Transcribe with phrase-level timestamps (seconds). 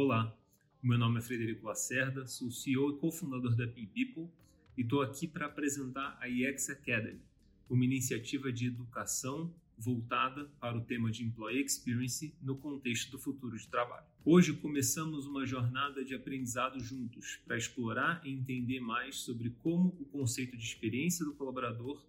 [0.00, 0.32] Olá,
[0.80, 4.32] meu nome é Frederico Lacerda, sou CEO e cofundador da Pin People
[4.76, 7.20] e estou aqui para apresentar a EX Academy,
[7.68, 13.58] uma iniciativa de educação voltada para o tema de Employee Experience no contexto do futuro
[13.58, 14.06] de trabalho.
[14.24, 20.04] Hoje começamos uma jornada de aprendizado juntos para explorar e entender mais sobre como o
[20.04, 22.06] conceito de experiência do colaborador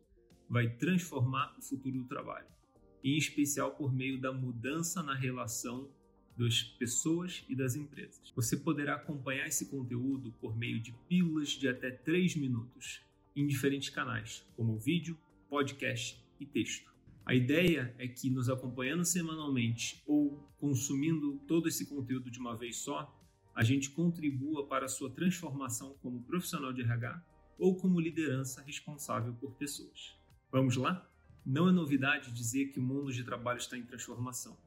[0.47, 2.45] vai transformar o futuro do trabalho,
[3.03, 5.89] em especial por meio da mudança na relação
[6.39, 8.31] das pessoas e das empresas.
[8.33, 13.01] Você poderá acompanhar esse conteúdo por meio de pílulas de até 3 minutos
[13.35, 15.17] em diferentes canais, como vídeo,
[15.49, 16.93] podcast e texto.
[17.25, 22.77] A ideia é que nos acompanhando semanalmente ou consumindo todo esse conteúdo de uma vez
[22.77, 23.13] só,
[23.53, 27.21] a gente contribua para a sua transformação como profissional de RH
[27.57, 30.17] ou como liderança responsável por pessoas.
[30.49, 31.05] Vamos lá?
[31.45, 34.57] Não é novidade dizer que o mundo de trabalho está em transformação.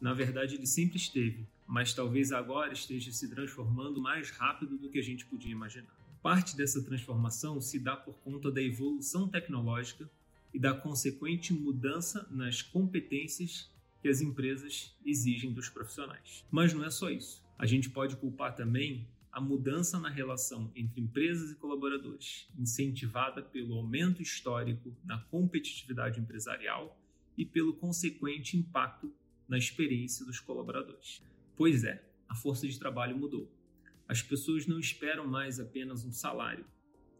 [0.00, 4.98] Na verdade, ele sempre esteve, mas talvez agora esteja se transformando mais rápido do que
[4.98, 5.94] a gente podia imaginar.
[6.22, 10.10] Parte dessa transformação se dá por conta da evolução tecnológica
[10.52, 13.70] e da consequente mudança nas competências
[14.02, 16.44] que as empresas exigem dos profissionais.
[16.50, 17.44] Mas não é só isso.
[17.58, 23.74] A gente pode culpar também a mudança na relação entre empresas e colaboradores, incentivada pelo
[23.76, 26.98] aumento histórico na competitividade empresarial
[27.36, 29.12] e pelo consequente impacto
[29.50, 31.20] na experiência dos colaboradores.
[31.56, 33.52] Pois é, a força de trabalho mudou.
[34.08, 36.64] As pessoas não esperam mais apenas um salário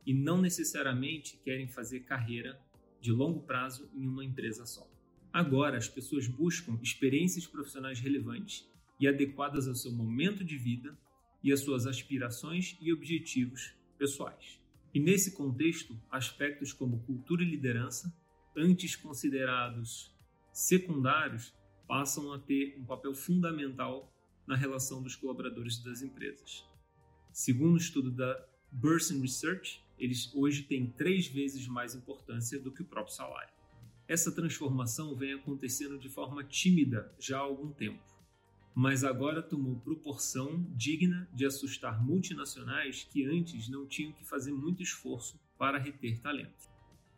[0.07, 2.59] e não necessariamente querem fazer carreira
[3.01, 4.89] de longo prazo em uma empresa só.
[5.33, 8.69] Agora, as pessoas buscam experiências profissionais relevantes
[9.01, 10.97] e adequadas ao seu momento de vida
[11.43, 14.61] e às suas aspirações e objetivos pessoais.
[14.95, 18.13] E nesse contexto, aspectos como cultura e liderança,
[18.57, 20.15] antes considerados
[20.53, 21.55] secundários,
[21.91, 24.15] passam a ter um papel fundamental
[24.47, 26.65] na relação dos colaboradores das empresas.
[27.33, 32.71] Segundo o um estudo da Burson Research, eles hoje têm três vezes mais importância do
[32.71, 33.53] que o próprio salário.
[34.07, 38.05] Essa transformação vem acontecendo de forma tímida já há algum tempo,
[38.73, 44.81] mas agora tomou proporção digna de assustar multinacionais que antes não tinham que fazer muito
[44.81, 46.71] esforço para reter talentos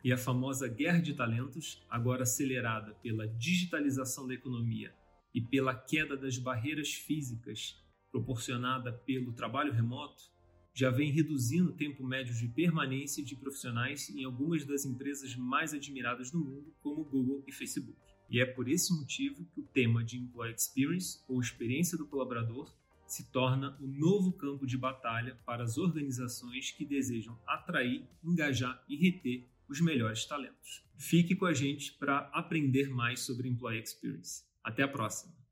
[0.03, 4.93] e a famosa guerra de talentos, agora acelerada pela digitalização da economia
[5.33, 7.81] e pela queda das barreiras físicas
[8.11, 10.31] proporcionada pelo trabalho remoto,
[10.75, 15.73] já vem reduzindo o tempo médio de permanência de profissionais em algumas das empresas mais
[15.73, 17.97] admiradas do mundo, como Google e Facebook.
[18.29, 22.73] E é por esse motivo que o tema de Employee Experience, ou experiência do colaborador,
[23.05, 28.95] se torna o novo campo de batalha para as organizações que desejam atrair, engajar e
[28.95, 30.83] reter os melhores talentos.
[30.97, 34.43] Fique com a gente para aprender mais sobre Employee Experience.
[34.63, 35.42] Até a próxima!